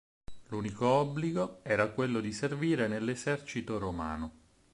[0.47, 4.31] L'unico obbligo era quello di servire nell'esercito romano.